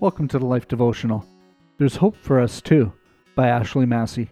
Welcome 0.00 0.28
to 0.28 0.38
the 0.38 0.46
Life 0.46 0.66
Devotional. 0.66 1.26
There's 1.76 1.96
Hope 1.96 2.16
for 2.16 2.40
Us 2.40 2.62
Too 2.62 2.90
by 3.34 3.48
Ashlea 3.48 3.86
Massie. 3.86 4.30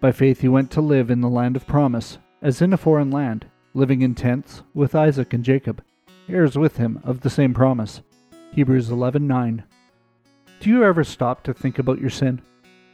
By 0.00 0.10
faith 0.10 0.40
he 0.40 0.48
went 0.48 0.70
to 0.70 0.80
live 0.80 1.10
in 1.10 1.20
the 1.20 1.28
land 1.28 1.54
of 1.54 1.66
promise, 1.66 2.16
as 2.40 2.62
in 2.62 2.72
a 2.72 2.78
foreign 2.78 3.10
land, 3.10 3.44
living 3.74 4.00
in 4.00 4.14
tents 4.14 4.62
with 4.72 4.94
Isaac 4.94 5.34
and 5.34 5.44
Jacob, 5.44 5.84
heirs 6.30 6.56
with 6.56 6.78
him 6.78 6.98
of 7.04 7.20
the 7.20 7.28
same 7.28 7.52
promise. 7.52 8.00
Hebrews 8.52 8.88
11:9. 8.88 9.64
Do 10.60 10.70
you 10.70 10.82
ever 10.82 11.04
stop 11.04 11.42
to 11.42 11.52
think 11.52 11.78
about 11.78 12.00
your 12.00 12.08
sin? 12.08 12.40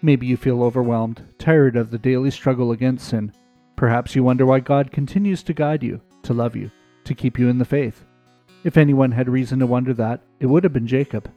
Maybe 0.03 0.27
you 0.27 0.37
feel 0.37 0.65
overwhelmed, 0.65 1.23
tired 1.39 1.77
of 1.77 1.93
the 1.93 1.99
daily 1.99 2.33
struggle 2.33 2.73
against 2.73 3.07
sin. 3.07 3.31
Perhaps 3.77 4.17
you 4.17 4.25
wonder 4.25 4.45
why 4.45 4.59
God 4.59 4.91
continues 4.91 5.45
to 5.45 5.55
guide 5.55 5.85
you, 5.85 6.01
to 6.25 6.35
love 6.35 6.57
you, 6.57 6.73
to 7.05 7.15
keep 7.15 7.39
you 7.39 7.49
in 7.49 7.59
the 7.59 7.65
faith. 7.65 8.05
If 8.65 8.77
anyone 8.77 9.13
had 9.13 9.29
reason 9.29 9.61
to 9.61 9.69
wonder 9.69 9.95
that, 9.95 10.21
it 10.41 10.47
would 10.47 10.65
have 10.65 10.73
been 10.73 10.89
Jacob. 10.89 11.31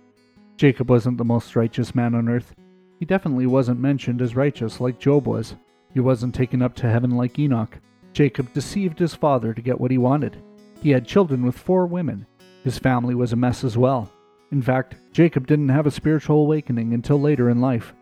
Jacob 0.57 0.89
wasn't 0.89 1.17
the 1.17 1.25
most 1.25 1.55
righteous 1.55 1.93
man 1.93 2.15
on 2.15 2.29
earth. 2.29 2.55
He 2.99 3.05
definitely 3.05 3.45
wasn't 3.45 3.79
mentioned 3.79 4.21
as 4.21 4.35
righteous 4.35 4.79
like 4.79 4.99
Job 4.99 5.27
was. 5.27 5.55
He 5.93 5.99
wasn't 5.99 6.33
taken 6.33 6.61
up 6.61 6.75
to 6.75 6.89
heaven 6.89 7.11
like 7.11 7.37
Enoch. 7.37 7.77
Jacob 8.13 8.53
deceived 8.53 8.99
his 8.99 9.13
father 9.13 9.53
to 9.53 9.61
get 9.61 9.79
what 9.79 9.91
he 9.91 9.97
wanted. 9.97 10.41
He 10.81 10.91
had 10.91 11.05
children 11.05 11.45
with 11.45 11.57
four 11.57 11.85
women. 11.85 12.25
His 12.63 12.79
family 12.79 13.15
was 13.15 13.33
a 13.33 13.35
mess 13.35 13.63
as 13.63 13.77
well. 13.77 14.09
In 14.51 14.61
fact, 14.61 14.95
Jacob 15.11 15.47
didn't 15.47 15.69
have 15.69 15.85
a 15.85 15.91
spiritual 15.91 16.39
awakening 16.39 16.93
until 16.93 17.19
later 17.19 17.49
in 17.49 17.59
life. 17.59 17.93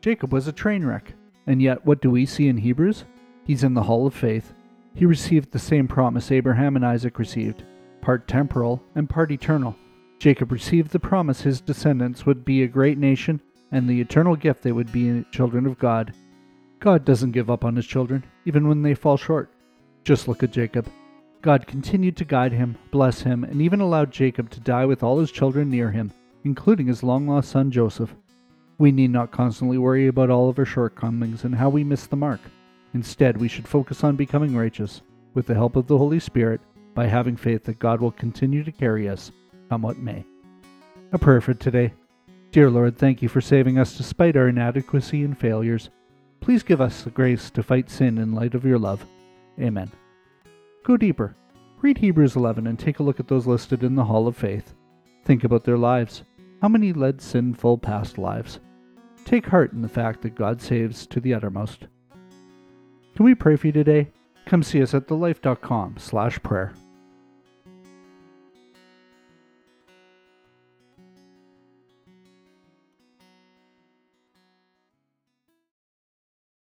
Jacob 0.00 0.32
was 0.32 0.48
a 0.48 0.52
train 0.52 0.84
wreck. 0.84 1.14
And 1.46 1.62
yet, 1.62 1.84
what 1.84 2.00
do 2.00 2.10
we 2.10 2.26
see 2.26 2.48
in 2.48 2.58
Hebrews? 2.58 3.04
He's 3.46 3.64
in 3.64 3.74
the 3.74 3.82
Hall 3.82 4.06
of 4.06 4.14
Faith. 4.14 4.52
He 4.94 5.06
received 5.06 5.52
the 5.52 5.58
same 5.58 5.88
promise 5.88 6.30
Abraham 6.30 6.76
and 6.76 6.84
Isaac 6.84 7.18
received, 7.18 7.64
part 8.00 8.26
temporal 8.26 8.82
and 8.94 9.08
part 9.08 9.30
eternal. 9.30 9.76
Jacob 10.20 10.52
received 10.52 10.90
the 10.90 11.00
promise 11.00 11.40
his 11.40 11.62
descendants 11.62 12.26
would 12.26 12.44
be 12.44 12.62
a 12.62 12.68
great 12.68 12.98
nation 12.98 13.40
and 13.72 13.88
the 13.88 14.02
eternal 14.02 14.36
gift 14.36 14.60
they 14.60 14.70
would 14.70 14.92
be 14.92 15.24
children 15.32 15.64
of 15.64 15.78
God. 15.78 16.12
God 16.78 17.06
doesn't 17.06 17.32
give 17.32 17.48
up 17.48 17.64
on 17.64 17.74
his 17.74 17.86
children, 17.86 18.22
even 18.44 18.68
when 18.68 18.82
they 18.82 18.94
fall 18.94 19.16
short. 19.16 19.50
Just 20.04 20.28
look 20.28 20.42
at 20.42 20.52
Jacob. 20.52 20.90
God 21.40 21.66
continued 21.66 22.18
to 22.18 22.26
guide 22.26 22.52
him, 22.52 22.76
bless 22.90 23.22
him, 23.22 23.44
and 23.44 23.62
even 23.62 23.80
allowed 23.80 24.10
Jacob 24.10 24.50
to 24.50 24.60
die 24.60 24.84
with 24.84 25.02
all 25.02 25.18
his 25.18 25.32
children 25.32 25.70
near 25.70 25.90
him, 25.90 26.12
including 26.44 26.86
his 26.86 27.02
long 27.02 27.26
lost 27.26 27.50
son 27.50 27.70
Joseph. 27.70 28.14
We 28.76 28.92
need 28.92 29.10
not 29.10 29.30
constantly 29.30 29.78
worry 29.78 30.06
about 30.06 30.28
all 30.28 30.50
of 30.50 30.58
our 30.58 30.66
shortcomings 30.66 31.44
and 31.44 31.54
how 31.54 31.70
we 31.70 31.82
miss 31.82 32.06
the 32.06 32.16
mark. 32.16 32.40
Instead, 32.92 33.38
we 33.38 33.48
should 33.48 33.66
focus 33.66 34.04
on 34.04 34.16
becoming 34.16 34.54
righteous, 34.54 35.00
with 35.32 35.46
the 35.46 35.54
help 35.54 35.76
of 35.76 35.86
the 35.86 35.96
Holy 35.96 36.20
Spirit, 36.20 36.60
by 36.94 37.06
having 37.06 37.36
faith 37.36 37.64
that 37.64 37.78
God 37.78 38.02
will 38.02 38.10
continue 38.10 38.62
to 38.64 38.72
carry 38.72 39.08
us 39.08 39.32
come 39.70 39.82
what 39.82 39.98
may. 39.98 40.24
A 41.12 41.18
prayer 41.18 41.40
for 41.40 41.54
today. 41.54 41.94
Dear 42.50 42.68
Lord, 42.68 42.98
thank 42.98 43.22
you 43.22 43.28
for 43.28 43.40
saving 43.40 43.78
us 43.78 43.96
despite 43.96 44.36
our 44.36 44.48
inadequacy 44.48 45.22
and 45.22 45.38
failures. 45.38 45.90
Please 46.40 46.64
give 46.64 46.80
us 46.80 47.02
the 47.02 47.10
grace 47.10 47.50
to 47.50 47.62
fight 47.62 47.88
sin 47.88 48.18
in 48.18 48.34
light 48.34 48.56
of 48.56 48.64
your 48.64 48.80
love. 48.80 49.06
Amen. 49.60 49.92
Go 50.82 50.96
deeper. 50.96 51.36
Read 51.80 51.98
Hebrews 51.98 52.34
11 52.34 52.66
and 52.66 52.78
take 52.78 52.98
a 52.98 53.04
look 53.04 53.20
at 53.20 53.28
those 53.28 53.46
listed 53.46 53.84
in 53.84 53.94
the 53.94 54.04
Hall 54.04 54.26
of 54.26 54.36
Faith. 54.36 54.74
Think 55.24 55.44
about 55.44 55.62
their 55.62 55.78
lives. 55.78 56.24
How 56.60 56.68
many 56.68 56.92
led 56.92 57.22
sinful 57.22 57.78
past 57.78 58.18
lives? 58.18 58.58
Take 59.24 59.46
heart 59.46 59.72
in 59.72 59.82
the 59.82 59.88
fact 59.88 60.22
that 60.22 60.34
God 60.34 60.60
saves 60.60 61.06
to 61.06 61.20
the 61.20 61.32
uttermost. 61.32 61.86
Can 63.14 63.24
we 63.24 63.36
pray 63.36 63.54
for 63.54 63.68
you 63.68 63.72
today? 63.72 64.10
Come 64.46 64.64
see 64.64 64.82
us 64.82 64.94
at 64.94 65.06
thelife.com 65.06 65.94
slash 65.98 66.42
prayer. 66.42 66.72